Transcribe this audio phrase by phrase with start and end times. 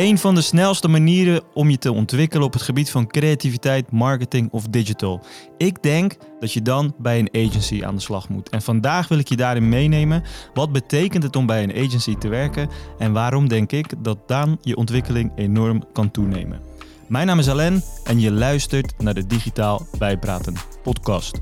[0.00, 4.50] Een van de snelste manieren om je te ontwikkelen op het gebied van creativiteit, marketing
[4.50, 5.24] of digital.
[5.56, 8.48] Ik denk dat je dan bij een agency aan de slag moet.
[8.48, 10.22] En vandaag wil ik je daarin meenemen.
[10.54, 12.68] Wat betekent het om bij een agency te werken
[12.98, 16.60] en waarom denk ik dat dan je ontwikkeling enorm kan toenemen?
[17.08, 21.40] Mijn naam is Alain en je luistert naar de Digitaal Bijpraten podcast.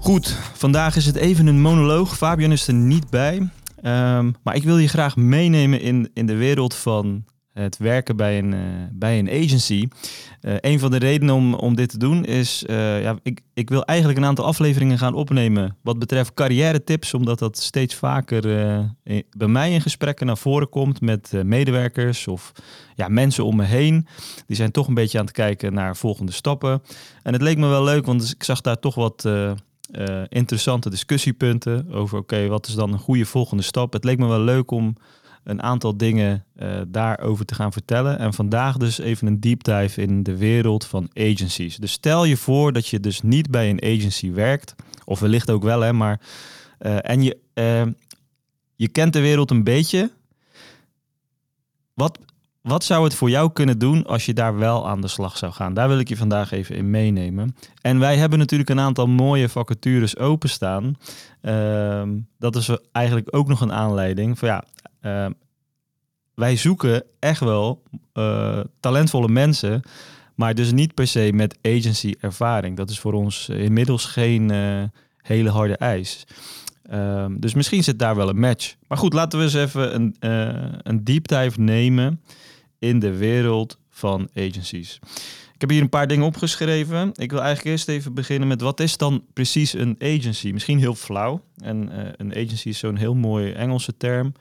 [0.00, 2.16] Goed, vandaag is het even een monoloog.
[2.16, 3.50] Fabian is er niet bij.
[3.86, 8.38] Ehm, maar ik wil je graag meenemen in, in de wereld van het werken bij
[8.38, 8.60] een, uh,
[8.92, 9.88] bij een agency.
[10.42, 13.68] Uh, een van de redenen om, om dit te doen is, uh, ja, ik, ik
[13.68, 18.42] wil eigenlijk een aantal afleveringen gaan opnemen wat betreft carrière tips, omdat dat steeds vaker
[19.36, 22.52] bij mij in gesprekken naar voren komt met medewerkers of
[22.94, 24.06] ja, mensen om me heen.
[24.46, 26.82] Die zijn toch een beetje aan het kijken naar volgende stappen.
[27.22, 29.28] En het leek me wel leuk, want ik zag daar toch wat
[29.90, 33.92] uh, interessante discussiepunten over oké, wat is dan een goede volgende stap.
[33.92, 34.96] Het leek me wel leuk om
[35.44, 38.18] een aantal dingen uh, daarover te gaan vertellen.
[38.18, 41.76] En vandaag dus even een deep dive in de wereld van agencies.
[41.76, 45.62] Dus stel je voor dat je dus niet bij een agency werkt, of wellicht ook
[45.62, 46.20] wel, hè, maar
[46.80, 47.38] uh, en je,
[48.74, 50.10] je kent de wereld een beetje.
[51.94, 52.18] Wat,
[52.66, 55.52] wat zou het voor jou kunnen doen als je daar wel aan de slag zou
[55.52, 55.74] gaan?
[55.74, 57.56] Daar wil ik je vandaag even in meenemen.
[57.80, 60.96] En wij hebben natuurlijk een aantal mooie vacatures openstaan.
[61.42, 62.02] Uh,
[62.38, 64.64] dat is eigenlijk ook nog een aanleiding voor ja.
[65.02, 65.26] Uh,
[66.34, 67.82] wij zoeken echt wel
[68.14, 69.82] uh, talentvolle mensen,
[70.34, 72.76] maar dus niet per se met agency ervaring.
[72.76, 74.82] Dat is voor ons inmiddels geen uh,
[75.16, 76.24] hele harde eis.
[76.92, 78.74] Um, dus misschien zit daar wel een match.
[78.88, 82.20] Maar goed, laten we eens even een, uh, een deep dive nemen
[82.78, 84.98] in de wereld van agencies.
[85.56, 87.10] Ik heb hier een paar dingen opgeschreven.
[87.14, 90.50] Ik wil eigenlijk eerst even beginnen met wat is dan precies een agency?
[90.52, 91.42] Misschien heel flauw.
[91.56, 94.32] En uh, een agency is zo'n heel mooi Engelse term.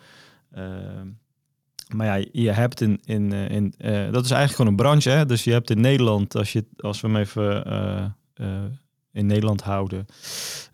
[0.57, 0.63] Uh,
[1.95, 3.73] maar ja, je hebt in, in, uh, in
[4.11, 5.09] dat is eigenlijk gewoon een branche.
[5.09, 5.25] Hè?
[5.25, 8.15] Dus je hebt in Nederland, als, je, als we hem even
[9.11, 10.05] in Nederland houden,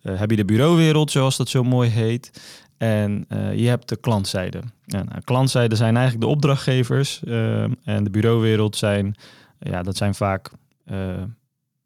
[0.01, 2.31] heb je de bureauwereld, zoals dat zo mooi heet.
[2.81, 4.61] En uh, je hebt de klantzijde.
[4.85, 7.21] Nou, klantzijde zijn eigenlijk de opdrachtgevers.
[7.23, 9.15] Uh, en de bureauwereld zijn,
[9.59, 10.51] ja, dat zijn vaak
[10.91, 11.23] uh,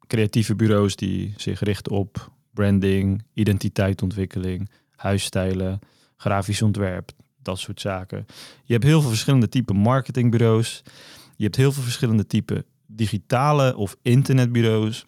[0.06, 5.78] creatieve bureaus die zich richten op branding, identiteitsontwikkeling, huisstijlen,
[6.16, 7.10] grafisch ontwerp,
[7.42, 8.26] dat soort zaken.
[8.64, 10.82] Je hebt heel veel verschillende typen marketingbureaus.
[11.36, 15.06] Je hebt heel veel verschillende typen digitale of internetbureaus.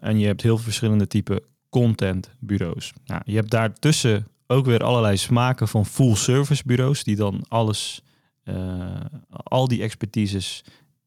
[0.00, 2.92] en je hebt heel veel verschillende typen contentbureaus.
[3.04, 8.02] Nou, je hebt daartussen ook weer allerlei smaken van full service bureaus die dan alles,
[8.44, 10.64] uh, al die expertises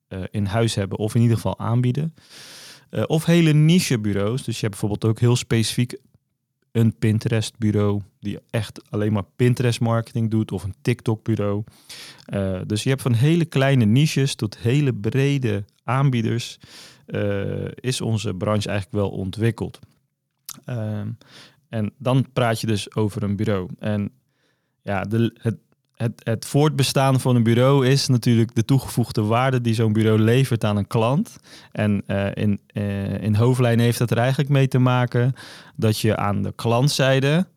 [0.10, 2.14] uh, in huis hebben of in ieder geval aanbieden.
[2.92, 4.44] Uh, of hele niche bureaus.
[4.44, 5.98] Dus je hebt bijvoorbeeld ook heel specifiek
[6.72, 11.64] een Pinterest bureau die echt alleen maar Pinterest marketing doet of een TikTok bureau.
[12.66, 16.60] dus je hebt van hele kleine niches tot hele brede aanbieders
[17.76, 19.80] is onze branche eigenlijk wel ontwikkeld.
[20.66, 21.10] Ehm,
[21.70, 23.70] en dan praat je dus over een bureau.
[23.80, 24.12] En
[24.82, 25.58] ja, de, het,
[26.00, 30.64] het, het voortbestaan van een bureau is natuurlijk de toegevoegde waarde die zo'n bureau levert
[30.64, 31.38] aan een klant.
[31.72, 35.34] En uh, in, uh, in hoofdlijn heeft dat er eigenlijk mee te maken
[35.76, 37.48] dat je aan de klantzijde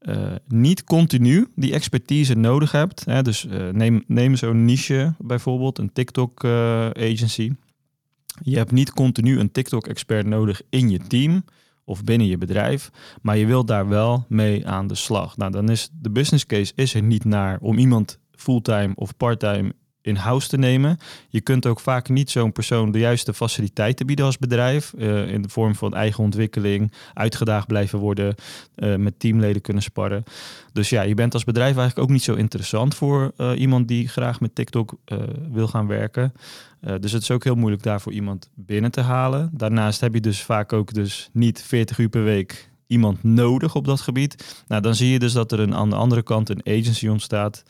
[0.00, 3.04] uh, niet continu die expertise nodig hebt.
[3.04, 3.22] Hè?
[3.22, 6.44] Dus neem, neem zo'n niche bijvoorbeeld, een TikTok
[6.94, 7.52] agency.
[8.42, 11.44] Je hebt niet continu een TikTok-expert nodig in je team
[11.86, 12.90] of binnen je bedrijf,
[13.22, 15.36] maar je wilt daar wel mee aan de slag.
[15.36, 19.72] Nou, dan is de business case is er niet naar om iemand fulltime of parttime
[20.06, 20.98] in house te nemen.
[21.28, 24.92] Je kunt ook vaak niet zo'n persoon de juiste faciliteiten bieden als bedrijf.
[24.98, 28.34] Uh, in de vorm van eigen ontwikkeling, uitgedaagd blijven worden,
[28.76, 30.24] uh, met teamleden kunnen sparren.
[30.72, 34.08] Dus ja, je bent als bedrijf eigenlijk ook niet zo interessant voor uh, iemand die
[34.08, 34.94] graag met TikTok
[35.52, 36.32] wil gaan werken.
[37.00, 39.50] dus het is ook heel moeilijk daarvoor iemand binnen te halen.
[39.52, 43.84] Daarnaast heb je dus vaak ook dus niet 40 uur per week iemand nodig op
[43.84, 44.62] dat gebied.
[44.68, 47.64] Nou, dan zie je dus dat er een, aan de andere kant een agency ontstaat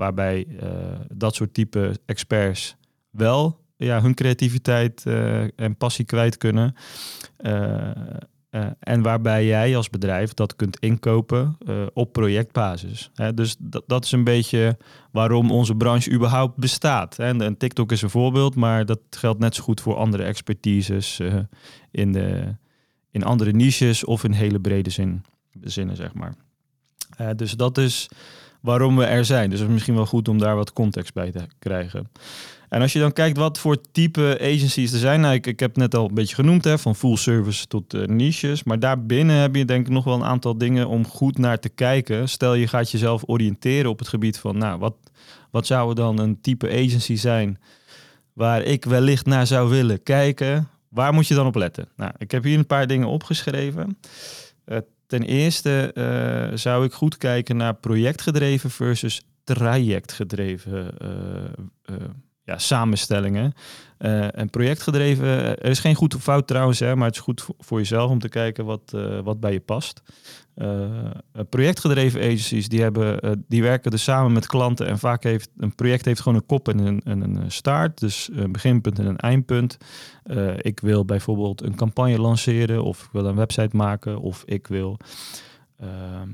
[0.00, 0.68] waarbij uh,
[1.12, 2.76] dat soort type experts
[3.10, 6.74] wel ja, hun creativiteit uh, en passie kwijt kunnen.
[7.38, 7.90] Uh,
[8.78, 11.58] en waarbij jij als bedrijf dat kunt inkopen
[11.92, 13.10] op projectbasis.
[13.14, 13.56] Hè, dus
[13.86, 14.76] dat, is een beetje
[15.12, 17.18] waarom onze branche überhaupt bestaat.
[17.18, 21.20] En, en TikTok is een voorbeeld, maar dat geldt net zo goed voor andere expertises
[21.90, 22.56] in, de,
[23.10, 25.24] in andere niches of in hele brede zin,
[25.60, 26.34] zinnen, zeg maar.
[27.36, 28.08] dus dat is
[28.60, 29.50] waarom we er zijn.
[29.50, 32.10] Dus het is misschien wel goed om daar wat context bij te krijgen.
[32.68, 35.20] En als je dan kijkt wat voor type agencies er zijn.
[35.20, 37.94] Nou, ik, ik heb het net al een beetje genoemd, hè, van full service tot
[37.94, 38.62] uh, niches.
[38.62, 41.68] Maar daarbinnen heb je denk ik nog wel een aantal dingen om goed naar te
[41.68, 42.28] kijken.
[42.28, 44.94] Stel je gaat jezelf oriënteren op het gebied van, nou, wat,
[45.50, 47.58] wat zou dan een type agency zijn
[48.32, 50.68] waar ik wellicht naar zou willen kijken?
[50.88, 51.88] Waar moet je dan op letten?
[51.96, 53.98] Nou, ik heb hier een paar dingen opgeschreven.
[54.66, 54.78] Uh,
[55.10, 60.94] ten eerste uh, zou ik goed kijken naar projectgedreven versus trajectgedreven
[62.56, 63.52] samenstellingen.
[64.00, 67.22] Uh, en projectgedreven, eh, er is geen goed of fout trouwens, hè, maar het is
[67.22, 70.02] goed voor jezelf om te kijken wat, uh, wat bij je past.
[71.48, 76.04] projectgedreven agencies, die, hebben, die werken dus samen met klanten en vaak heeft een project
[76.04, 79.76] heeft gewoon een kop en een, en een start, dus een beginpunt en een eindpunt.
[80.56, 84.96] ik wil bijvoorbeeld een campagne lanceren of ik wil een website maken of ik wil
[85.78, 86.28] ehm,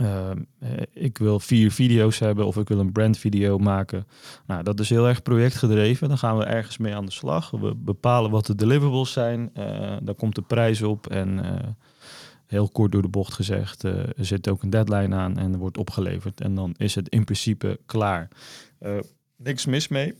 [0.00, 4.06] Ehm, eh, ik wil vier video's hebben of ik wil een brandvideo maken.
[4.46, 6.08] Nou, dat is heel erg projectgedreven.
[6.08, 7.50] Dan gaan we ergens mee aan de slag.
[7.50, 9.50] We bepalen wat de deliverables zijn.
[9.58, 11.06] Uh, daar komt de prijs op.
[11.06, 11.52] En uh,
[12.46, 15.78] heel kort door de bocht gezegd, er zit ook een deadline aan en er wordt
[15.78, 16.40] opgeleverd.
[16.40, 18.28] En dan is het in principe klaar.
[19.36, 20.14] niks mis mee.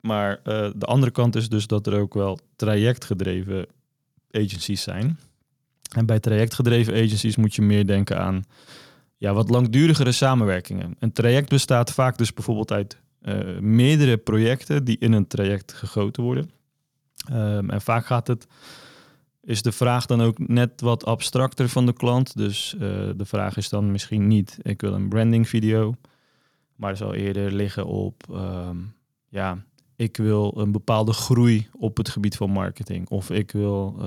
[0.00, 0.40] Maar
[0.76, 3.66] de andere kant is dus dat er ook wel trajectgedreven
[4.30, 5.18] agencies zijn.
[5.96, 8.44] En bij trajectgedreven agencies moet je meer denken aan
[9.24, 10.96] ja, wat langdurigere samenwerkingen.
[10.98, 16.22] Een traject bestaat vaak dus bijvoorbeeld uit uh, meerdere projecten die in een traject gegoten
[16.22, 16.50] worden.
[17.32, 18.46] Um, en vaak gaat het,
[19.42, 22.36] is de vraag dan ook net wat abstracter van de klant.
[22.36, 22.80] Dus uh,
[23.16, 25.94] de vraag is dan misschien niet, ik wil een branding video,
[26.76, 28.94] maar zal eerder liggen op, um,
[29.28, 29.64] ja,
[29.96, 33.08] ik wil een bepaalde groei op het gebied van marketing.
[33.08, 34.04] Of ik wil uh,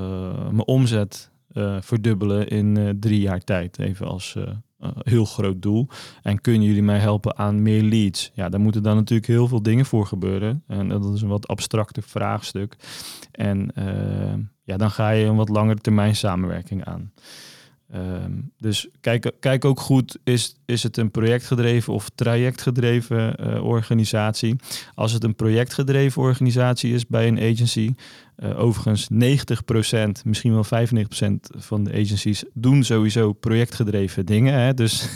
[0.50, 1.32] mijn omzet
[1.80, 4.36] verdubbelen in drie jaar tijd, even als
[4.80, 5.88] uh, heel groot doel.
[6.22, 8.32] En kunnen jullie mij helpen aan meer leads?
[8.34, 10.64] Ja, daar moeten dan natuurlijk heel veel dingen voor gebeuren.
[10.68, 12.76] En dat is een wat abstracte vraagstuk.
[13.32, 14.34] En uh,
[14.64, 17.12] ja, dan ga je een wat langere termijn samenwerking aan.
[17.96, 24.56] Um, dus kijk, kijk ook goed, is, is het een projectgedreven of trajectgedreven uh, organisatie?
[24.96, 27.94] Als het een projectgedreven organisatie is bij een agency,
[28.38, 30.70] uh, overigens 90%, misschien wel 95%
[31.58, 34.54] van de agencies doen sowieso projectgedreven dingen.
[34.54, 34.74] Hè?
[34.74, 35.10] Dus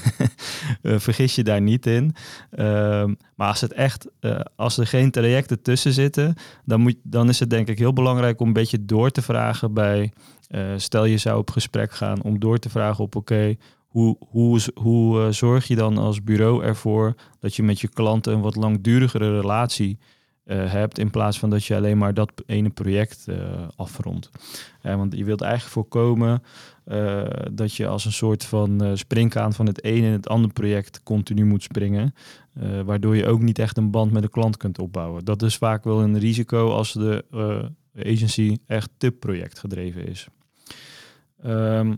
[0.82, 2.16] uh, vergis je daar niet in.
[2.52, 4.08] Ehm, maar als het echt,
[4.56, 6.34] als er geen trajecten tussen zitten,
[6.66, 9.74] dan, moet, dan is het denk ik heel belangrijk om een beetje door te vragen
[9.74, 10.12] bij
[10.52, 13.56] uh, stel je zou op gesprek gaan om door te vragen op oké,
[13.88, 18.34] hoe, hoe, hoe uh, zorg je dan als bureau ervoor dat je met je klanten
[18.34, 19.98] een wat langdurigere relatie
[20.46, 23.28] uh, hebt in plaats van dat je alleen maar dat ene project
[23.76, 24.30] afrondt.
[24.82, 26.44] want je wilt eigenlijk voorkomen
[27.52, 31.46] dat je als een soort van springkaan van het ene in het andere project continu
[31.46, 32.14] moet springen,
[32.86, 35.26] waardoor je ook niet echt een band met de klant kunt opbouwen.
[35.26, 37.26] Dat is vaak wel een risico als de
[37.96, 40.28] agency echt te projectgedreven is.
[41.46, 41.98] Um,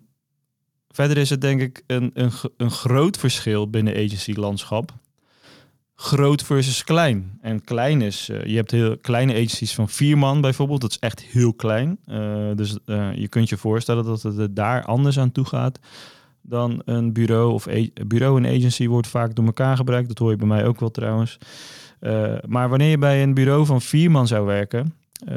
[0.90, 4.94] verder is het denk ik een, een, een groot verschil binnen agency-landschap.
[5.96, 7.38] Groot versus klein.
[7.42, 10.82] En klein is, uh, je hebt heel kleine agencies van vier man bijvoorbeeld.
[10.82, 12.00] Dat is echt heel klein.
[12.06, 15.80] Uh, dus uh, je kunt je voorstellen dat het daar anders aan toe gaat
[16.42, 17.54] dan een bureau.
[17.54, 17.68] Of
[18.08, 20.08] bureau en agency wordt vaak door elkaar gebruikt.
[20.08, 21.38] Dat hoor je bij mij ook wel trouwens.
[22.48, 24.94] maar wanneer je bij een bureau van vier man zou werken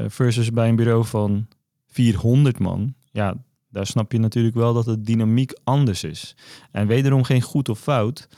[0.09, 1.47] versus bij een bureau van
[1.87, 3.37] 400 man, ja,
[3.77, 6.37] daar snap je natuurlijk wel dat de dynamiek anders is.
[6.71, 8.29] En wederom geen goed of fout.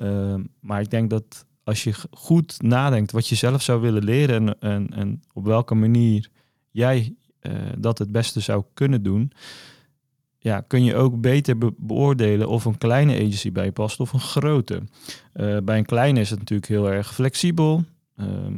[0.00, 4.46] Uh, maar ik denk dat als je goed nadenkt wat je zelf zou willen leren
[4.46, 6.28] en, en, en op welke manier
[6.70, 9.32] jij uh, dat het beste zou kunnen doen,
[10.38, 14.20] ja, kun je ook beter be beoordelen of een kleine agency bij past of een
[14.20, 14.82] grote.
[15.34, 17.84] Uh, bij een kleine is het natuurlijk heel erg flexibel.
[18.16, 18.54] Ehm,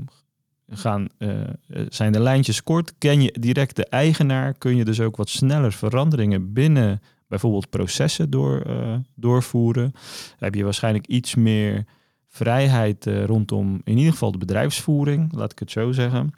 [0.70, 1.40] gaan, uh,
[1.88, 2.94] zijn de lijntjes kort.
[2.98, 8.30] Ken je direct de eigenaar, kun je dus ook wat sneller veranderingen binnen bijvoorbeeld processen
[8.30, 9.92] door, uh, doorvoeren.
[10.38, 11.84] heb je waarschijnlijk iets meer
[12.28, 16.30] vrijheid uh, rondom in ieder geval de bedrijfsvoering, laat ik het zo zeggen.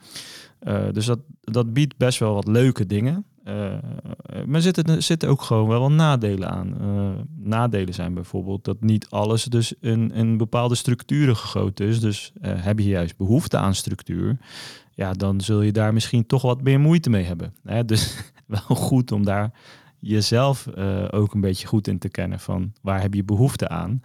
[0.92, 3.24] dus dat, dat biedt best wel wat leuke dingen.
[3.49, 3.75] Uh,
[4.46, 6.75] maar zitten, ook gewoon wel nadelen aan.
[6.80, 12.00] Uh, nadelen zijn bijvoorbeeld dat niet alles dus in, in bepaalde structuren gegoten is.
[12.00, 14.38] Dus heb je juist behoefte aan structuur,
[14.94, 17.54] ja, dan zul je daar misschien toch wat meer moeite mee hebben.
[17.64, 17.84] Hè?
[17.92, 19.52] Dus wel goed om daar
[19.99, 20.68] jezelf
[21.11, 24.02] ook een beetje goed in te kennen van waar heb je behoefte aan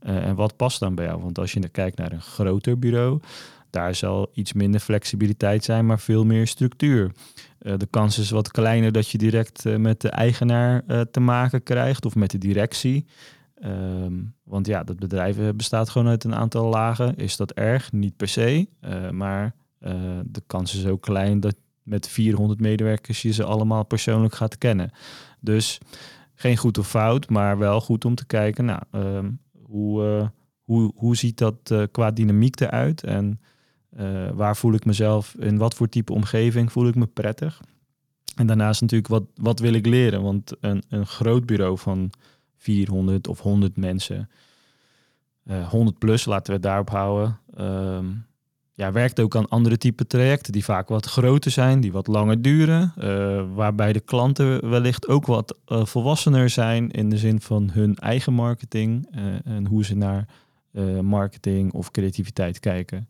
[0.00, 1.22] en wat past dan bij jou.
[1.22, 3.20] Want als je kijkt naar een groter bureau,
[3.76, 7.10] daar zal iets minder flexibiliteit zijn, maar veel meer structuur.
[7.60, 11.20] Uh, de kans is wat kleiner dat je direct uh, met de eigenaar uh, te
[11.20, 13.06] maken krijgt of met de directie.
[13.54, 17.16] Ehm, want ja, dat bedrijf bestaat gewoon uit een aantal lagen.
[17.16, 17.92] Is dat erg?
[17.92, 18.68] Niet per se.
[19.10, 19.54] maar
[20.24, 24.90] de kans is ook klein dat met 400 medewerkers je ze allemaal persoonlijk gaat kennen.
[25.40, 25.78] Dus
[26.34, 29.30] geen goed of fout, maar wel goed om te kijken, nou, ehm,
[29.62, 30.30] hoe,
[30.62, 33.02] hoe, hoe ziet dat qua dynamiek eruit?
[33.02, 33.40] En
[34.00, 37.60] uh, waar voel ik mezelf, in wat voor type omgeving voel ik me prettig?
[38.36, 40.22] En daarnaast natuurlijk, wat, wat wil ik leren?
[40.22, 42.10] Want een, een groot bureau van
[42.56, 44.30] 400 of 100 mensen,
[45.44, 47.98] uh, eh, 100 plus, laten we het daarop houden, uh,
[48.74, 52.42] ja, werkt ook aan andere type trajecten die vaak wat groter zijn, die wat langer
[52.42, 57.96] duren, uh, waarbij de klanten wellicht ook wat volwassener zijn in de zin van hun
[57.96, 59.08] eigen marketing
[59.44, 60.28] en hoe ze naar
[61.02, 63.08] marketing of creativiteit kijken.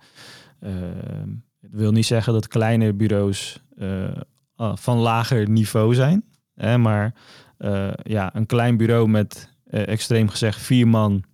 [0.67, 1.29] Ehm,
[1.61, 4.17] het wil niet zeggen dat kleine bureaus eh,
[4.57, 6.25] ah, van lager niveau zijn.
[6.55, 7.15] Hè, maar
[7.59, 11.25] eh, ja, een klein bureau met eh, extreem gezegd vier man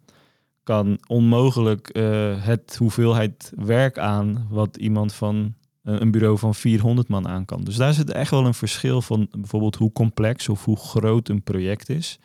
[0.62, 1.90] kan onmogelijk
[2.38, 7.64] het hoeveelheid werk aan wat iemand van een bureau van 400 man aan kan.
[7.64, 11.42] Dus daar zit echt wel een verschil van bijvoorbeeld hoe complex of hoe groot een
[11.42, 12.18] project is.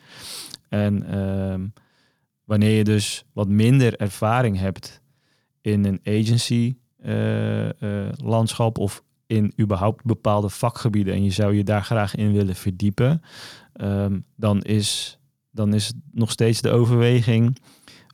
[0.68, 1.66] En ehm,
[2.44, 5.02] wanneer je dus wat minder ervaring hebt
[5.60, 6.76] in een agency
[8.22, 13.22] landschap of in überhaupt bepaalde vakgebieden en je zou je daar graag in willen verdiepen,
[13.80, 15.18] um, dan, is,
[15.50, 17.58] dan is het nog steeds de overweging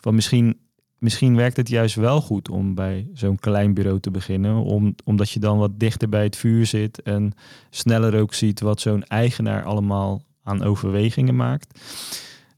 [0.00, 0.58] van misschien,
[0.98, 5.30] misschien werkt het juist wel goed om bij zo'n klein bureau te beginnen, om, omdat
[5.30, 7.32] je dan wat dichter bij het vuur zit en
[7.70, 11.80] sneller ook ziet wat zo'n eigenaar allemaal aan overwegingen maakt.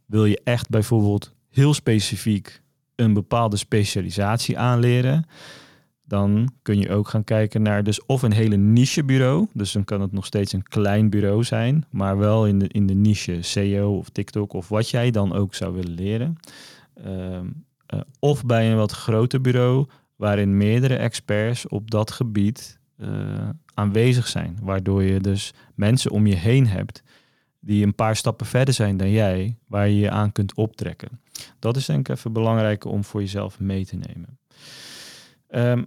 [0.06, 2.62] Wil je echt bijvoorbeeld heel specifiek
[2.94, 5.26] een bepaalde specialisatie aanleren?
[6.06, 9.46] Dan kun je ook gaan kijken naar dus of een hele niche bureau.
[9.52, 12.86] Dus dan kan het nog steeds een klein bureau zijn, maar wel in de, in
[12.86, 16.36] de niche SEO of TikTok of wat jij dan ook zou willen leren.
[16.94, 17.46] Ehm,
[17.86, 19.86] eh, of bij een wat groter bureau
[20.16, 24.58] waarin meerdere experts op dat gebied uh, aanwezig zijn.
[24.62, 27.02] Waardoor je dus mensen om je heen hebt
[27.60, 31.20] die een paar stappen verder zijn dan jij, waar je je aan kunt optrekken.
[31.58, 34.38] Dat is denk ik even belangrijk om voor jezelf mee te nemen.
[35.50, 35.86] Um,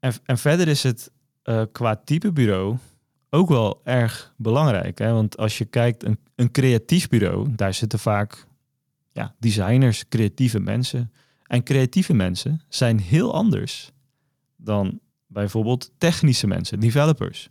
[0.00, 1.10] en, en verder is het
[1.44, 2.76] uh, qua type bureau
[3.30, 4.98] ook wel erg belangrijk.
[4.98, 5.12] Hè?
[5.12, 8.46] Want als je kijkt, een, een creatief bureau, daar zitten vaak
[9.12, 11.12] ja, designers, creatieve mensen.
[11.46, 13.90] En creatieve mensen zijn heel anders
[14.56, 17.48] dan bijvoorbeeld technische mensen, developers.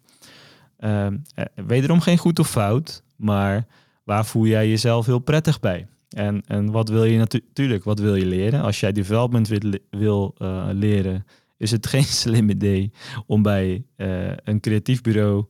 [0.79, 1.08] Uh,
[1.56, 3.65] wederom geen goed of fout, maar
[4.03, 5.88] waar voel jij jezelf heel prettig bij?
[6.10, 8.62] En, en wat wil je natuurlijk, wat wil je leren?
[8.62, 11.25] Als jij development wil, wil uh, leren,
[11.60, 12.92] is het geen slim idee
[13.25, 15.46] om bij uh, een creatief bureau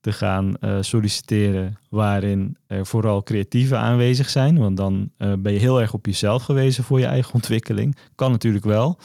[0.00, 4.58] te gaan uh, solliciteren waarin er vooral creatieven aanwezig zijn.
[4.58, 7.96] Want dan uh, ben je heel erg op jezelf gewezen voor je eigen ontwikkeling.
[8.14, 8.98] Kan natuurlijk wel,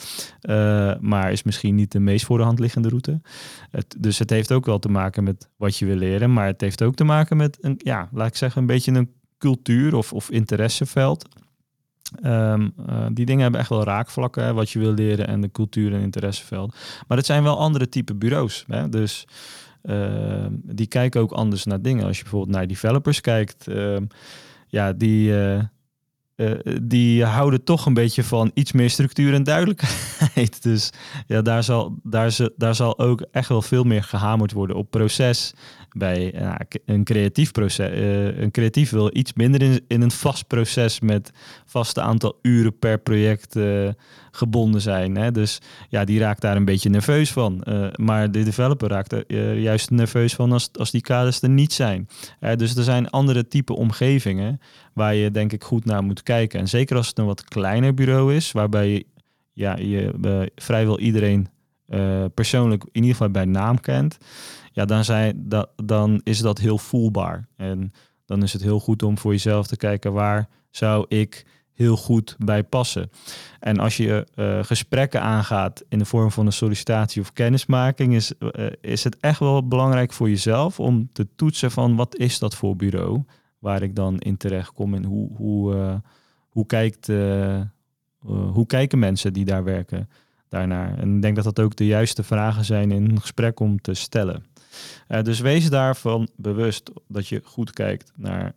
[1.00, 3.22] maar is misschien niet de meest voor de hand liggende route.
[3.72, 6.62] Het, dus het heeft ook wel te maken met wat je wil leren, maar het
[6.62, 10.14] heeft ook te maken met een, ja, laat ik zeggen, een beetje een cultuur of,
[10.14, 11.28] of interesseveld.
[12.24, 12.74] Um,
[13.12, 16.76] die dingen hebben echt wel raakvlakken, wat je wil leren en de cultuur en interesseveld.
[17.08, 18.64] Maar het zijn wel andere type bureaus.
[18.68, 18.90] Hè?
[18.90, 19.28] Dus
[19.84, 22.06] uh, die kijken ook anders naar dingen.
[22.06, 23.98] Als je bijvoorbeeld naar developers kijkt, uh,
[24.68, 25.34] ja, die,
[26.36, 26.52] uh,
[26.82, 30.62] die houden toch een beetje van iets meer structuur en duidelijkheid.
[30.64, 30.90] Dus
[31.28, 35.54] ja, daar zal, daar, daar zal ook echt wel veel meer gehamerd worden op proces,
[35.98, 37.90] bij uh, een creatief proces.
[38.38, 41.32] Een creatief wil iets minder in, in een vast proces met
[41.66, 43.56] vaste aantal uren per project
[44.36, 45.16] gebonden zijn.
[45.16, 45.32] Hè?
[45.32, 47.64] Dus ja, die raakt daar een beetje nerveus van.
[47.96, 52.08] maar de developer raakt er juist nerveus van als, als die kaders er niet zijn.
[52.56, 54.60] dus er zijn andere type omgevingen
[54.94, 56.60] waar je denk ik goed naar moet kijken.
[56.60, 59.06] En zeker als het een wat kleiner bureau is, waarbij je,
[59.54, 61.48] ja, je vrijwel iedereen
[62.34, 64.18] persoonlijk in ieder geval bij naam kent
[64.76, 67.48] ja, dan, zijn, dat, dan is dat heel voelbaar.
[67.58, 67.92] En
[68.26, 72.36] dan is het heel goed om voor jezelf te kijken waar zou ik heel goed
[72.38, 73.10] bij passen.
[73.60, 78.34] En als je uh, gesprekken aangaat in de vorm van een sollicitatie of kennismaking, is,
[78.40, 82.56] uh, is het echt wel belangrijk voor jezelf om te toetsen van wat is dat
[82.56, 83.24] voor bureau
[83.60, 85.96] waar ik dan in terecht kom en hoe, hoe, uh,
[86.50, 87.08] hoe, kijkt,
[88.28, 90.10] hoe kijken mensen die daar werken
[90.50, 90.98] daarnaar.
[90.98, 93.94] En ik denk dat dat ook de juiste vragen zijn in een gesprek om te
[93.94, 94.46] stellen.
[95.22, 98.54] Dus wees daarvan bewust dat je goed kijkt naar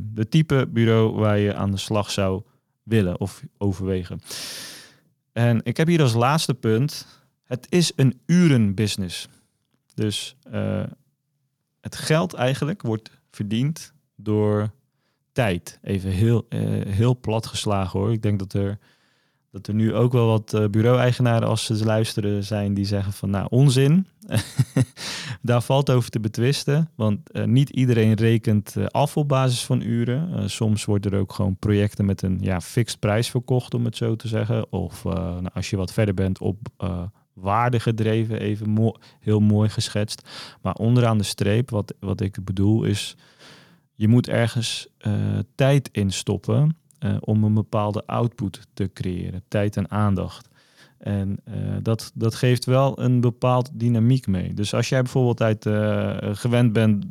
[0.00, 2.42] de type bureau waar je aan de slag zou
[2.82, 4.20] willen of overwegen.
[5.32, 7.06] En ik heb hier als laatste punt,
[7.44, 9.28] het is een urenbusiness.
[9.94, 10.36] Dus
[11.80, 14.70] het geld eigenlijk wordt verdiend door
[15.32, 15.78] tijd.
[15.82, 16.46] Even heel,
[16.88, 18.12] heel plat geslagen hoor.
[18.12, 18.78] Ik denk dat er
[19.50, 23.30] dat er nu ook wel wat uh, bureau-eigenaren, als ze luisteren, zijn die zeggen van
[23.30, 24.06] nou onzin.
[25.42, 29.80] Daar valt over te betwisten, want uh, niet iedereen rekent uh, af op basis van
[29.80, 30.50] uren.
[30.50, 34.16] soms worden er ook gewoon projecten met een ja, fixed prijs verkocht, om het zo
[34.16, 34.72] te zeggen.
[34.72, 36.58] Of nou, als je wat verder bent op
[37.32, 40.28] waarde gedreven, even mo heel mooi geschetst.
[40.62, 43.16] Maar onderaan de streep, wat, wat ik bedoel, is
[43.94, 44.88] je moet ergens
[45.54, 50.48] tijd in stoppen uh, om een bepaalde output te creëren, tijd en aandacht.
[50.98, 54.54] En uh, dat, dat geeft wel een bepaald dynamiek mee.
[54.54, 57.04] Dus als jij bijvoorbeeld uit, uh, gewend bent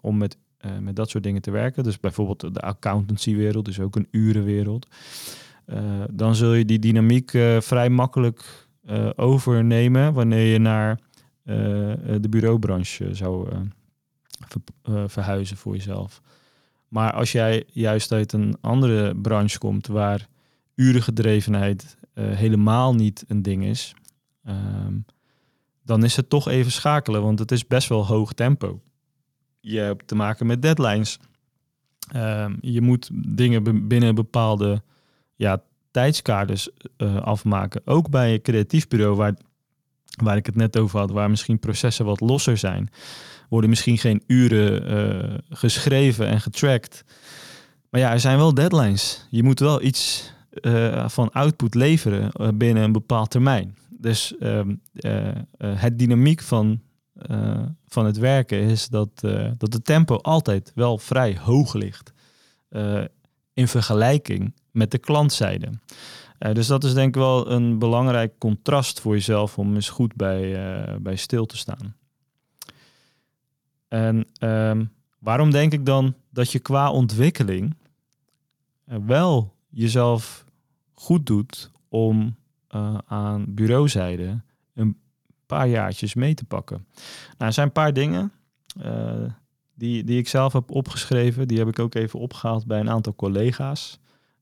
[0.00, 0.36] om met,
[0.80, 4.86] met dat soort dingen te werken, dus bijvoorbeeld de accountancywereld is ook een urenwereld,
[6.10, 8.68] dan zul je die dynamiek vrij makkelijk
[9.16, 10.98] overnemen wanneer je naar
[12.20, 13.48] de bureaubranche zou
[15.06, 16.20] verhuizen voor jezelf.
[16.90, 20.26] Maar als jij juist uit een andere branche komt waar
[20.74, 23.94] urengedrevenheid uh, helemaal niet een ding is,
[24.44, 24.94] ehm,
[25.82, 28.80] dan is het toch even schakelen, want het is best wel hoog tempo.
[29.60, 31.18] Je hebt te maken met deadlines.
[32.16, 34.82] Um, je moet dingen binnen bepaalde
[35.34, 37.82] ja, tijdskaders uh, afmaken.
[37.84, 39.34] Ook bij een creatief bureau, waar,
[40.22, 42.90] waar ik het net over had, waar misschien processen wat losser zijn
[43.50, 47.04] worden misschien geen uren uh, geschreven en getracked.
[47.90, 49.26] Maar ja, er zijn wel deadlines.
[49.30, 53.76] Je moet wel iets uh, van output leveren uh, binnen een bepaald termijn.
[53.88, 54.74] Dus ehm,
[55.58, 56.80] het dynamiek van,
[57.86, 59.10] van het werken is dat,
[59.58, 62.12] dat de tempo altijd wel vrij hoog ligt.
[63.54, 65.68] in vergelijking met de klantzijde.
[66.40, 70.98] Dus dat is denk ik wel een belangrijk contrast voor jezelf om eens goed bij,
[71.00, 71.96] bij stil te staan.
[73.88, 74.84] En ehm,
[75.18, 77.76] waarom denk ik dan dat je qua ontwikkeling
[78.88, 80.44] uh, wel jezelf
[80.92, 82.38] goed doet om
[83.06, 84.40] aan bureauzijde
[84.74, 84.98] een
[85.46, 86.86] paar jaartjes mee te pakken?
[87.28, 88.32] Nou, er zijn een paar dingen
[89.74, 91.48] die, die ik zelf heb opgeschreven.
[91.48, 93.98] Die heb ik ook even opgehaald bij een aantal collega's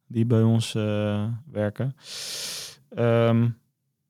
[0.08, 0.72] die bij ons
[1.52, 1.96] werken.
[2.98, 3.58] Um,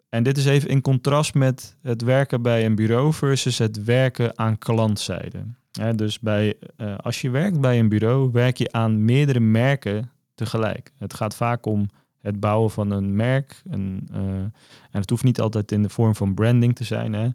[0.09, 4.39] en dit is even in contrast met het werken bij een bureau versus het werken
[4.39, 5.39] aan klantzijde.
[5.97, 10.93] dus bij, uh, als je werkt bij een bureau, werk je aan meerdere merken tegelijk.
[10.99, 11.89] Het gaat vaak om
[12.29, 13.63] het bouwen van een merk.
[13.71, 14.19] Een, uh,
[14.91, 17.13] en het hoeft niet altijd in de vorm van branding te zijn.
[17.13, 17.29] Hè.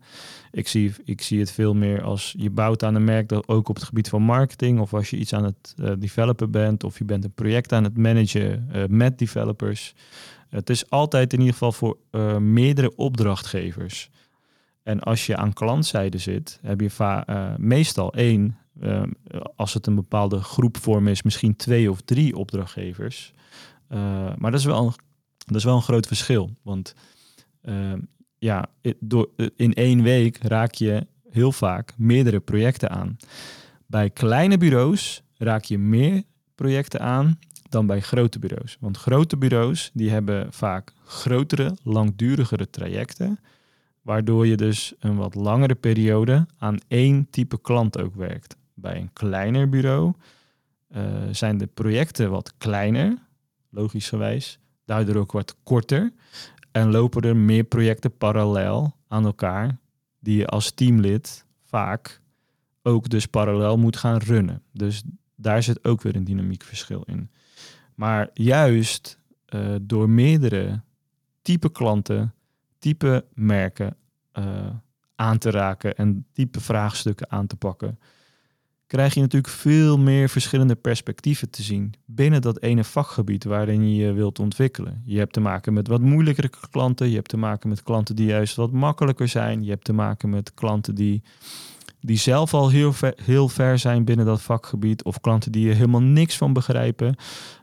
[0.52, 3.70] Ik, zie, ik zie het veel meer als je bouwt aan een merk dat ook
[3.70, 4.80] op het gebied van marketing.
[4.80, 6.84] Of als je iets aan het uh, developen bent.
[6.84, 9.96] Of je bent een project aan het managen met developers.
[10.50, 11.98] Het is altijd in ieder geval voor
[12.42, 14.10] meerdere opdrachtgevers.
[14.84, 18.58] En als je aan klantzijde zit, heb je uh, meestal één,
[19.56, 23.34] als het een bepaalde groepvorm is, misschien twee of drie opdrachtgevers.
[24.38, 24.94] Maar dat is, wel een,
[25.46, 26.50] dat is wel een groot verschil.
[26.62, 26.96] Want
[28.38, 28.66] ja,
[29.00, 33.18] door, in één week raak je heel vaak meerdere projecten aan.
[33.86, 36.24] Bij kleine bureaus raak je meer
[36.56, 38.78] projecten aan dan bij grote bureaus.
[38.80, 43.40] Want grote bureaus die hebben vaak grotere, langdurigere trajecten,
[44.02, 48.56] waardoor je dus een wat langere periode aan één type klant ook werkt.
[48.74, 50.14] Bij een kleiner bureau
[50.96, 53.18] uh, zijn de projecten wat kleiner,
[53.74, 56.14] logischerwijs, daardoor ook wat korter
[56.72, 59.78] en lopen er meer projecten parallel aan elkaar
[60.20, 62.22] die je als teamlid vaak
[62.82, 64.62] ook dus parallel moet gaan runnen.
[64.72, 65.04] Dus
[65.36, 67.30] daar zit ook weer een dynamiek verschil in.
[67.96, 70.82] Maar juist uh, door meerdere
[71.42, 72.34] type klanten,
[72.80, 73.96] type merken
[74.34, 74.70] uh,
[75.16, 78.00] aan te raken en type vraagstukken aan te pakken,
[78.94, 84.06] krijg je natuurlijk veel meer verschillende perspectieven te zien binnen dat ene vakgebied waarin je
[84.06, 85.02] je wilt ontwikkelen.
[85.06, 88.28] Je hebt te maken met wat moeilijkere klanten, je hebt te maken met klanten die
[88.28, 91.24] juist wat makkelijker zijn, je hebt te maken met klanten die
[92.00, 95.76] die zelf al heel ver, heel ver zijn binnen dat vakgebied, of klanten die er
[95.76, 97.16] helemaal niks van begrijpen.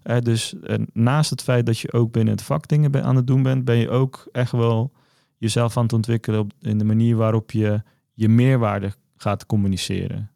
[0.04, 3.26] Uh, dus uh, naast het feit dat je ook binnen het vak dingen aan het
[3.26, 4.92] doen bent, ben je ook echt wel
[5.36, 7.82] jezelf aan het ontwikkelen op, in de manier waarop je
[8.14, 10.30] je meerwaarde gaat communiceren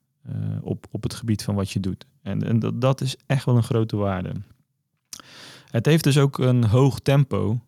[0.61, 2.07] op, op het gebied van wat je doet.
[2.23, 4.33] En, en dat, dat is echt wel een grote waarde.
[5.71, 7.61] Het heeft dus ook een hoog tempo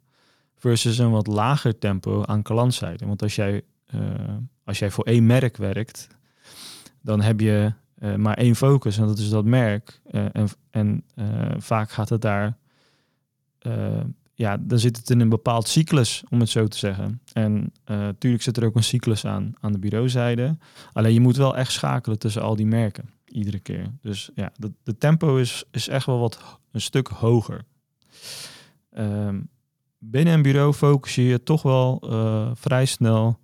[0.55, 3.07] versus een wat lager tempo aan klantzijde.
[3.07, 3.63] Want als jij,
[4.65, 6.09] als jij voor één merk werkt,
[7.01, 10.01] dan heb je uh, maar één focus en dat is dat merk.
[10.11, 11.05] En en
[11.59, 12.57] vaak gaat het daar,
[14.39, 17.21] ja, dan zit het in een bepaald cyclus, om het zo te zeggen.
[17.33, 20.57] En natuurlijk zit er ook een cyclus aan, aan de bureauzijde.
[20.93, 23.11] Alleen je moet wel echt schakelen tussen al die merken.
[23.25, 23.93] Iedere keer.
[24.03, 27.65] Dus ja, de, de tempo is, is echt wel wat een stuk hoger.
[28.91, 29.41] Ehm,
[29.99, 33.39] binnen een bureau focus je je toch wel uh, vrij snel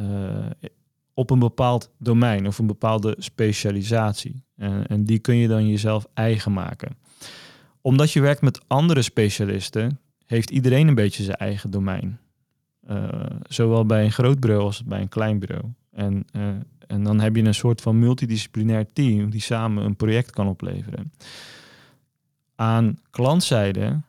[0.00, 0.46] uh,
[1.14, 4.44] op een bepaald domein of een bepaalde specialisatie.
[4.56, 6.96] En, en die kun je dan jezelf eigen maken.
[7.88, 12.18] Omdat je werkt met andere specialisten, heeft iedereen een beetje zijn eigen domein.
[12.90, 13.08] Uh,
[13.42, 15.64] zowel bij een groot bureau als bij een klein bureau.
[15.90, 16.48] En, uh,
[16.86, 21.12] en dan heb je een soort van multidisciplinair team die samen een project kan opleveren.
[22.54, 24.00] Aan klantzijde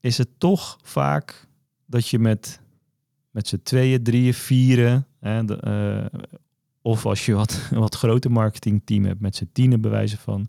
[0.00, 1.46] is het toch vaak
[1.86, 2.60] dat je met,
[3.30, 6.20] met z'n tweeën, drieën, vieren, hè, de, uh,
[6.82, 10.48] of als je wat, wat groter marketingteam hebt met z'n tienen bewijzen van.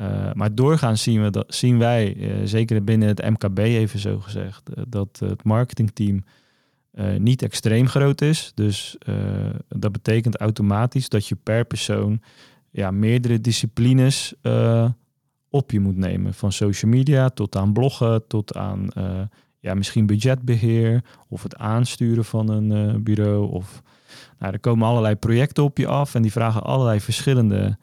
[0.00, 4.70] Uh, maar doorgaans zien, we zien wij, uh, zeker binnen het MKB even zo gezegd,
[4.70, 6.24] uh, dat het marketingteam
[7.18, 8.52] niet extreem groot is.
[8.54, 8.96] Dus
[9.68, 12.20] dat betekent automatisch dat je per persoon
[12.70, 14.34] ja, meerdere disciplines
[15.50, 16.34] op je moet nemen.
[16.34, 18.88] Van social media tot aan bloggen, tot aan
[19.58, 23.50] ja, misschien budgetbeheer of het aansturen van een bureau.
[23.50, 23.82] Of,
[24.38, 27.78] nou, er komen allerlei projecten op je af en die vragen allerlei verschillende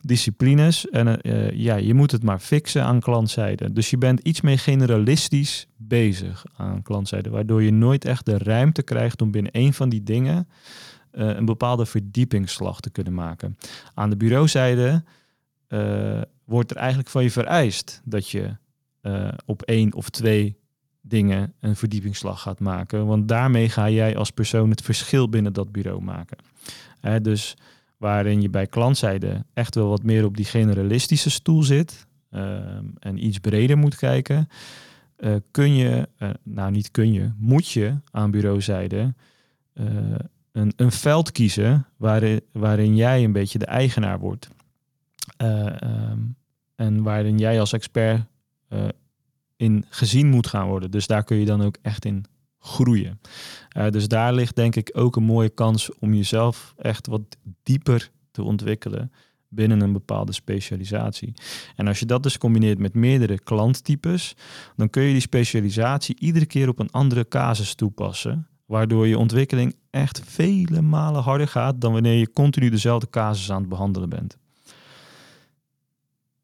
[0.00, 0.88] disciplines.
[0.88, 3.72] En uh, ja, je moet het maar fixen aan klantzijde.
[3.72, 8.82] Dus je bent iets meer generalistisch bezig aan klantzijde, waardoor je nooit echt de ruimte
[8.82, 10.48] krijgt om binnen een van die dingen
[11.12, 13.58] uh, een bepaalde verdiepingsslag te kunnen maken.
[13.94, 15.04] Aan de bureauzijde
[16.44, 18.56] wordt er eigenlijk van je vereist dat je
[19.46, 20.56] op één of twee
[21.00, 23.06] dingen een verdiepingsslag gaat maken.
[23.06, 26.38] Want daarmee ga jij als persoon het verschil binnen dat bureau maken.
[27.22, 27.56] dus
[28.00, 32.42] waarin je bij klantzijde echt wel wat meer op die generalistische stoel zit uh,
[32.98, 34.48] en iets breder moet kijken,
[35.18, 39.14] uh, kun je, uh, nou niet kun je, moet je aan bureauzijde
[39.72, 39.86] eh,
[40.52, 44.48] een, een veld kiezen waarin, waarin jij een beetje de eigenaar wordt.
[45.38, 46.36] Um,
[46.74, 48.24] en waarin jij als expert
[49.56, 50.90] in gezien moet gaan worden.
[50.90, 52.24] Dus daar kun je dan ook echt in
[52.60, 53.20] groeien.
[53.76, 57.22] Uh, dus daar ligt denk ik ook een mooie kans om jezelf echt wat
[57.62, 59.12] dieper te ontwikkelen
[59.48, 61.32] binnen een bepaalde specialisatie.
[61.76, 64.36] En als je dat dus combineert met meerdere klanttypes,
[64.76, 69.76] dan kun je die specialisatie iedere keer op een andere casus toepassen, waardoor je ontwikkeling
[69.90, 74.38] echt vele malen harder gaat dan wanneer je continu dezelfde casus aan het behandelen bent.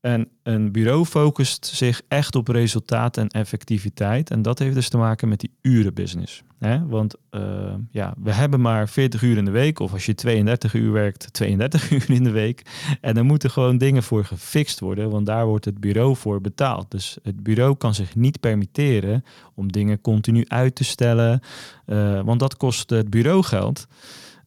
[0.07, 4.31] En een bureau focust zich echt op resultaat en effectiviteit.
[4.31, 6.43] En dat heeft dus te maken met die urenbusiness.
[6.59, 6.87] Hè?
[6.87, 9.79] Want uh, ja, we hebben maar 40 uur in de week.
[9.79, 12.63] Of als je 32 uur werkt, 32 uur in de week.
[13.01, 15.11] En er moeten gewoon dingen voor gefixt worden.
[15.11, 16.91] Want daar wordt het bureau voor betaald.
[16.91, 21.41] Dus het bureau kan zich niet permitteren om dingen continu uit te stellen.
[21.87, 23.87] Uh, want dat kost het bureau geld.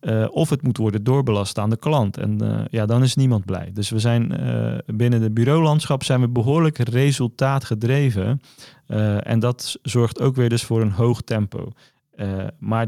[0.01, 2.17] Uh, of het moet worden doorbelast aan de klant.
[2.17, 3.69] En uh, ja, dan is niemand blij.
[3.73, 8.41] Dus we zijn uh, binnen het bureaulandschap zijn we behoorlijk resultaatgedreven.
[9.23, 11.71] en dat zorgt ook weer dus voor een hoog tempo.
[12.59, 12.87] maar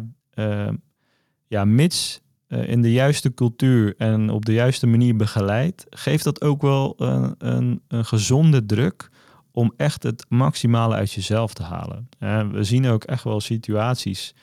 [1.48, 6.62] ja, mits in de juiste cultuur en op de juiste manier begeleid, geeft dat ook
[6.62, 9.10] wel een, een, een gezonde druk
[9.52, 12.10] om echt het maximale uit jezelf te halen.
[12.52, 14.36] we zien ook echt wel situaties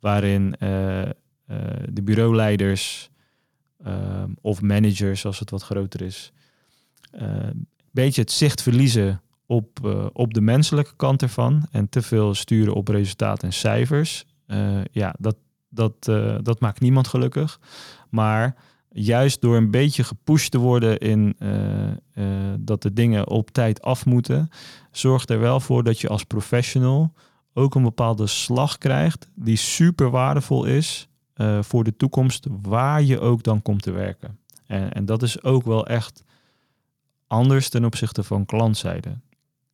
[0.00, 0.54] waarin
[1.92, 3.10] de bureauleiders
[3.86, 6.32] uh, of managers, als het wat groter is,
[7.10, 9.68] een uh, beetje het zicht verliezen op,
[10.12, 14.26] op de menselijke kant ervan en te veel sturen op resultaten en cijfers.
[14.92, 15.36] ja, dat,
[15.68, 16.04] dat,
[16.44, 17.60] dat maakt niemand gelukkig.
[18.10, 18.54] Maar
[18.88, 21.36] juist door een beetje gepusht te worden in
[22.58, 24.50] dat de dingen op tijd af moeten,
[24.90, 27.12] zorgt er wel voor dat je als professional
[27.54, 31.09] ook een bepaalde slag krijgt die super waardevol is
[31.40, 34.38] uh, voor de toekomst, waar je ook dan komt te werken.
[34.66, 36.24] En, en dat is ook wel echt
[37.26, 39.18] anders ten opzichte van klantzijde.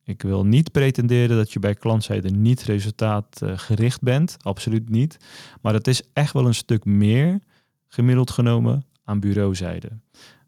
[0.03, 5.17] Ik wil niet pretenderen dat je bij klantzijde niet resultaatgericht bent, absoluut niet.
[5.61, 7.39] Maar het is echt wel een stuk meer
[7.87, 9.89] gemiddeld genomen aan bureauzijde.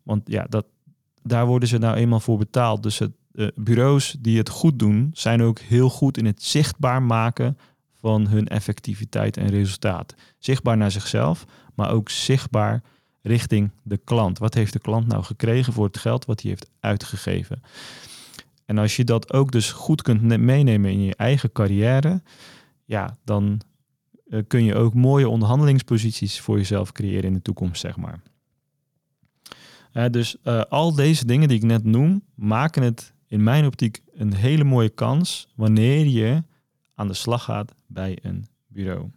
[0.04, 0.66] Want ja, dat,
[1.22, 2.84] daar worden ze nou eenmaal voor betaald.
[2.84, 7.04] Dus het, uh, bureaus die het goed doen, zijn ook heel goed in het zichtbaar
[7.04, 7.58] maken
[8.02, 10.16] van hun effectiviteit en resultaat.
[10.38, 12.84] Zichtbaar naar zichzelf, maar ook zichtbaar
[13.22, 14.38] richting de klant.
[14.38, 17.62] Wat heeft de klant nou gekregen voor het geld wat hij heeft uitgegeven?
[18.66, 22.22] En als je dat ook dus goed kunt meenemen in je eigen carrière,
[22.86, 23.62] ja, dan
[24.28, 28.22] uh, kun je ook mooie onderhandelingsposities voor jezelf creëren in de toekomst, zeg maar.
[29.94, 34.02] Uh, dus uh, al deze dingen die ik net noem, maken het in mijn optiek
[34.14, 36.44] een hele mooie kans wanneer je
[36.96, 39.10] aan de slag gaat bij een bureau.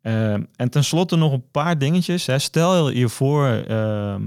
[0.00, 2.26] Ehm, en tenslotte nog een paar dingetjes.
[2.26, 2.38] Hè.
[2.38, 4.22] Stel je voor, ehm,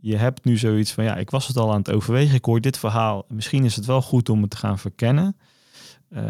[0.00, 2.60] je hebt nu zoiets van, ja, ik was het al aan het overwegen, ik hoor
[2.60, 3.24] dit verhaal.
[3.28, 5.36] Misschien is het wel goed om het te gaan verkennen.
[6.10, 6.20] Uh,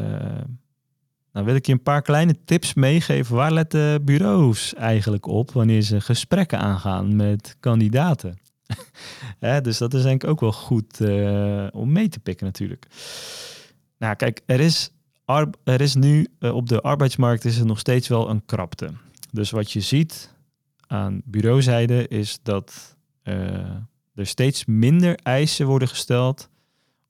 [1.33, 3.37] nou wil ik je een paar kleine tips meegeven.
[3.37, 8.39] Waar letten bureaus eigenlijk op wanneer ze gesprekken aangaan met kandidaten?
[9.63, 12.87] dus dat is denk ik ook wel goed uh, om mee te pikken natuurlijk.
[13.99, 14.91] Nou kijk, er is,
[15.65, 18.91] er is nu uh, op de arbeidsmarkt is er nog steeds wel een krapte.
[19.31, 20.35] Dus wat je ziet
[20.87, 23.35] aan bureauzijde is dat uh,
[24.15, 26.49] er steeds minder eisen worden gesteld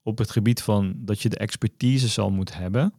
[0.03, 2.93] op het gebied van dat je de expertise zal moeten hebben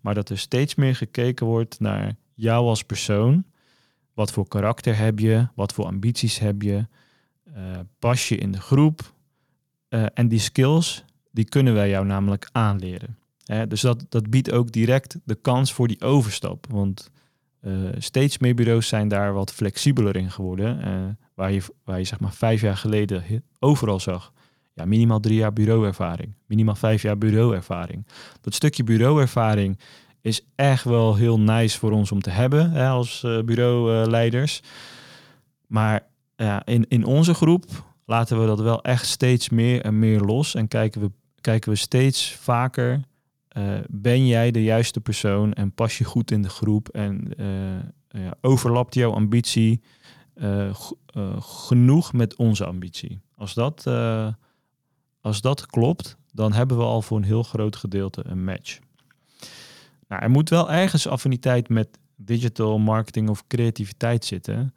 [0.00, 3.44] maar dat er steeds meer gekeken wordt naar jou als persoon.
[4.14, 5.48] Wat voor karakter heb je?
[5.54, 6.86] Wat voor ambities heb je?
[7.56, 9.16] Uh, pas je in de groep?
[10.14, 13.18] En die skills, die kunnen wij jou namelijk aanleren.
[13.68, 16.66] Dus dat, dat biedt ook direct de kans voor die overstap.
[16.70, 17.10] Want
[17.62, 21.16] uh, steeds meer bureaus zijn daar wat flexibeler in geworden.
[21.34, 23.22] waar, je, waar je zeg maar vijf jaar geleden
[23.58, 24.32] overal zag
[24.78, 28.06] ja, minimaal drie jaar bureauervaring, minimaal vijf jaar bureauervaring.
[28.40, 29.78] Dat stukje bureauervaring
[30.20, 34.62] is echt wel heel nice voor ons om te hebben hè, als uh, bureauleiders.
[35.66, 36.06] maar
[36.36, 37.64] ja, in, in onze groep
[38.04, 41.76] laten we dat wel echt steeds meer en meer los en kijken we, kijken we
[41.76, 43.00] steeds vaker.
[43.58, 48.22] Uh, ben jij de juiste persoon en pas je goed in de groep en uh,
[48.22, 49.82] ja, overlapt jouw ambitie
[51.38, 53.20] genoeg met onze ambitie?
[53.34, 53.86] Als dat
[55.20, 58.78] als dat klopt, dan hebben we al voor een heel groot gedeelte een match.
[60.08, 64.74] Nou, er moet wel ergens affiniteit met digital marketing of creativiteit zitten.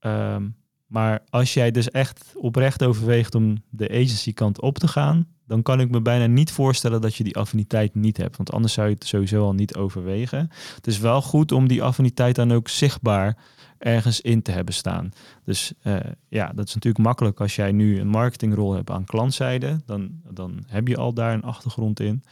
[0.00, 0.56] Um,
[0.86, 5.62] maar als jij dus echt oprecht overweegt om de agency kant op te gaan, dan
[5.62, 8.36] kan ik me bijna niet voorstellen dat je die affiniteit niet hebt.
[8.36, 10.50] Want anders zou je het sowieso al niet overwegen.
[10.74, 13.36] Het is wel goed om die affiniteit dan ook zichtbaar
[13.78, 15.12] ergens in te hebben staan.
[15.44, 15.96] Dus uh,
[16.28, 19.80] ja, dat is natuurlijk makkelijk als jij nu een marketingrol hebt aan klantzijde.
[19.86, 22.24] Dan, dan heb je al daar een achtergrond in.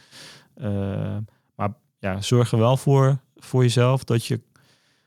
[0.57, 1.17] Uh,
[1.55, 4.41] maar ja, zorg er wel voor, voor jezelf dat je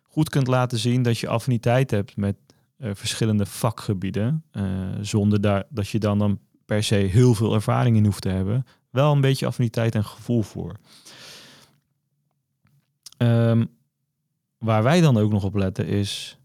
[0.02, 2.36] goed kunt laten zien dat je affiniteit hebt met
[2.78, 4.44] uh, verschillende vakgebieden.
[5.00, 8.66] zonder daar, dat je dan, dan per se heel veel ervaring in hoeft te hebben.
[8.90, 10.74] Wel een beetje affiniteit en gevoel voor.
[13.18, 13.68] Um,
[14.58, 16.38] waar wij dan ook nog op letten is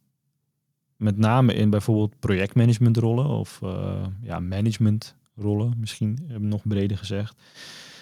[0.96, 7.42] met name in bijvoorbeeld projectmanagementrollen of uh, ja, managementrollen, misschien nog breder gezegd,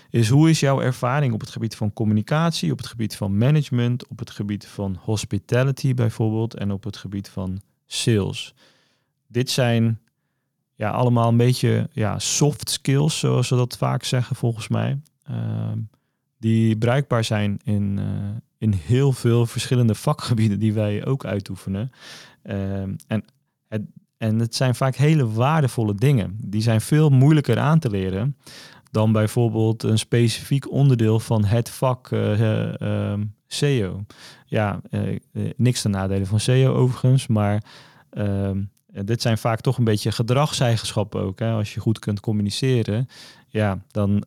[0.09, 4.07] is hoe is jouw ervaring op het gebied van communicatie, op het gebied van management,
[4.07, 8.53] op het gebied van hospitality bijvoorbeeld en op het gebied van sales.
[9.27, 9.99] Dit zijn
[10.81, 15.35] ja, allemaal een beetje ja, soft skills, zoals ze dat vaak zeggen volgens mij, uh,
[16.37, 18.05] die bruikbaar zijn in, uh,
[18.57, 21.91] in heel veel verschillende vakgebieden die wij ook uitoefenen.
[22.43, 23.23] Ehm, en,
[23.67, 23.81] het,
[24.17, 26.37] en het zijn vaak hele waardevolle dingen.
[26.43, 28.37] Die zijn veel moeilijker aan te leren
[28.91, 32.09] dan bijvoorbeeld een specifiek onderdeel van het vak
[33.47, 34.05] SEO.
[34.45, 35.19] Ja, uh,
[35.55, 37.63] niks ten nadele van SEO overigens, maar
[38.09, 38.61] ehm,
[38.91, 41.39] dit zijn vaak toch een beetje gedragseigenschappen ook.
[41.39, 41.51] Hè?
[41.51, 43.07] Als je goed kunt communiceren,
[43.47, 44.23] ja, dan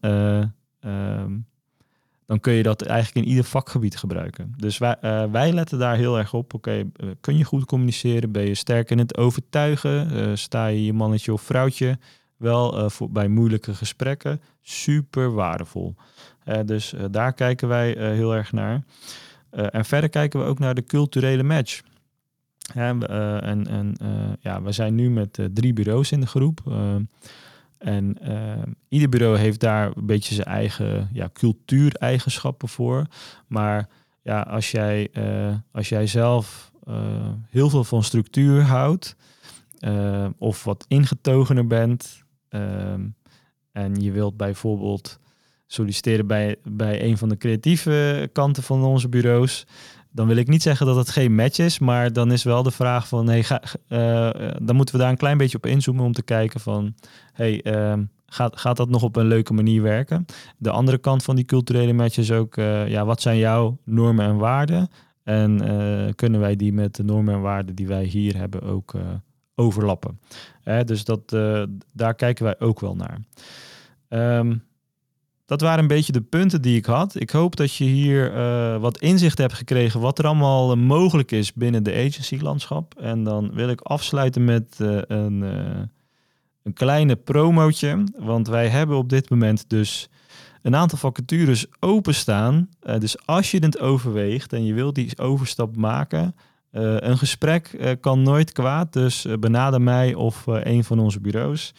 [2.26, 4.54] dan kun je dat eigenlijk in ieder vakgebied gebruiken.
[4.56, 6.54] Dus wij, uh, wij letten daar heel erg op.
[6.54, 8.32] Oké, eh, kun je goed communiceren?
[8.32, 10.38] Ben je sterk in het overtuigen?
[10.38, 11.98] Sta je je mannetje of vrouwtje
[12.36, 14.40] wel voor, bij moeilijke gesprekken?
[14.62, 15.94] Super waardevol.
[16.64, 18.82] dus daar kijken wij heel erg naar.
[19.50, 21.82] en verder kijken we ook naar de culturele match.
[22.72, 23.94] En en
[24.40, 26.60] ja, we zijn nu met drie bureaus in de groep.
[27.78, 28.18] En
[28.88, 33.06] ieder bureau heeft daar een beetje zijn eigen ja, cultuureigenschappen voor.
[33.46, 33.88] Maar
[34.22, 35.10] ja, als jij,
[35.72, 36.72] als jij zelf
[37.48, 39.16] heel veel van structuur houdt,
[40.38, 42.22] of wat ingetogener bent,
[43.72, 45.18] en je wilt bijvoorbeeld
[45.66, 49.66] solliciteren bij, bij een van de creatieve kanten van onze bureaus,
[50.14, 52.70] dan wil ik niet zeggen dat het geen match is, maar dan is wel de
[52.70, 56.12] vraag van, hey, ga, uh, dan moeten we daar een klein beetje op inzoomen om
[56.12, 56.94] te kijken van,
[57.32, 60.24] hey, uh, gaat, gaat dat nog op een leuke manier werken?
[60.58, 64.26] De andere kant van die culturele match is ook, uh, ja, wat zijn jouw normen
[64.26, 64.88] en waarden?
[65.22, 65.60] En
[66.14, 68.94] kunnen wij die met de normen en waarden die wij hier hebben ook
[69.54, 70.20] overlappen?
[70.84, 71.28] dus dat,
[71.92, 73.18] daar kijken wij ook wel naar.
[74.38, 74.62] Um,
[75.46, 77.20] dat waren een beetje de punten die ik had.
[77.20, 81.30] Ik hoop dat je hier uh, wat inzicht hebt gekregen wat er allemaal uh, mogelijk
[81.30, 82.94] is binnen de agency-landschap.
[83.00, 85.42] En dan wil ik afsluiten met uh, een,
[86.62, 88.04] een kleine promootje.
[88.18, 90.08] Want wij hebben op dit moment dus
[90.62, 92.68] een aantal vacatures openstaan.
[92.82, 96.34] Uh, dus als je het overweegt en je wilt die overstap maken,
[96.74, 98.92] uh, een gesprek kan nooit kwaad.
[98.92, 101.74] Dus benader mij of een van onze bureaus.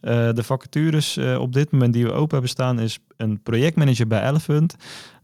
[0.00, 4.76] de vacatures op dit moment die we open hebben staan is een projectmanager bij Elephant.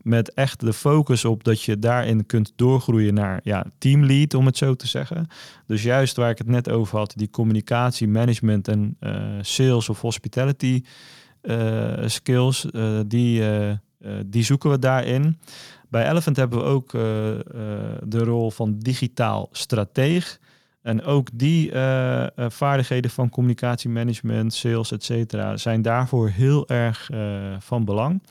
[0.03, 4.57] Met echt de focus op dat je daarin kunt doorgroeien naar ja, teamlead, om het
[4.57, 5.27] zo te zeggen.
[5.67, 8.97] Dus juist waar ik het net over had, die communicatie, management en
[9.41, 10.83] sales of hospitality
[12.07, 12.67] skills,
[13.07, 13.43] die,
[14.27, 15.39] die zoeken we daarin.
[15.95, 16.91] Bij Elephant hebben we ook
[18.03, 20.39] de rol van digitaal strateeg.
[20.83, 21.73] En ook die
[22.37, 27.11] vaardigheden van communicatie, management, sales, et cetera, zijn daarvoor heel erg
[27.59, 28.23] van belang.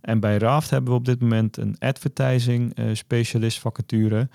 [0.00, 4.28] En bij Raft hebben we op dit moment een advertising specialist vacature.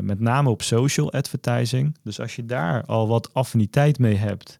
[0.00, 1.96] Met name op social advertising.
[2.02, 4.58] Dus als je daar al wat affiniteit mee hebt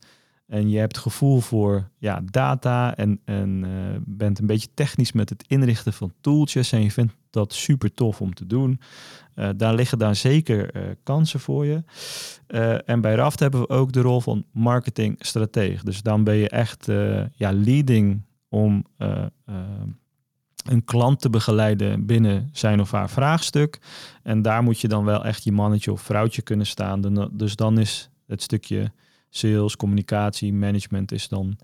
[0.48, 3.70] en je hebt gevoel voor ja, data en, en uh,
[4.04, 8.20] bent een beetje technisch met het inrichten van tooltjes en je vindt dat super tof
[8.20, 8.80] om te doen,
[9.56, 10.70] daar liggen daar zeker
[11.02, 11.82] kansen voor je.
[12.84, 15.84] en bij Raft hebben we ook de rol van marketingstratege.
[15.84, 16.86] Dus dan ben je echt
[17.32, 18.84] ja, leading om
[20.64, 23.80] een klant te begeleiden binnen zijn of haar vraagstuk.
[24.22, 27.28] En daar moet je dan wel echt je mannetje of vrouwtje kunnen staan.
[27.32, 28.92] Dus dan is het stukje
[29.30, 31.58] sales, communicatie, management is dan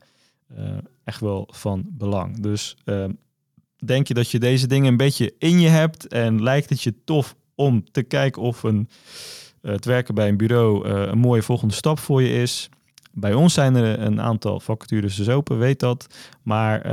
[0.59, 0.68] uh,
[1.05, 2.40] echt wel van belang.
[2.40, 3.05] Dus uh,
[3.77, 6.94] denk je dat je deze dingen een beetje in je hebt en lijkt het je
[7.05, 8.88] tof om te kijken of een,
[9.62, 12.68] uh, het werken bij een bureau een mooie volgende stap voor je is.
[13.12, 16.07] Bij ons zijn er een aantal vacatures dus open, weet dat.
[16.42, 16.87] Maar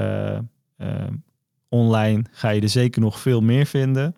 [1.70, 4.16] online ga je er zeker nog veel meer vinden.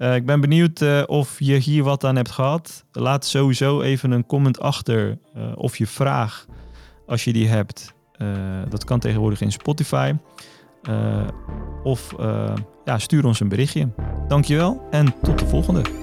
[0.00, 2.84] Uh, ik ben benieuwd uh, of je hier wat aan hebt gehad.
[2.92, 6.46] Laat sowieso even een comment achter uh, of je vraag,
[7.06, 7.94] als je die hebt.
[8.68, 10.14] dat kan tegenwoordig in Spotify.
[11.82, 12.14] of
[12.84, 13.88] ja, stuur ons een berichtje.
[14.28, 15.99] Dankjewel en tot de volgende.